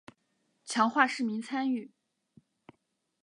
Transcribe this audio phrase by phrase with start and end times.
[0.65, 1.91] 强化市民参与